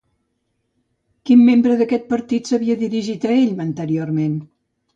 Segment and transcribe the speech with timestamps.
[1.31, 4.37] Quin membre d'aquest partit s'havia dirigit a ell anteriorment?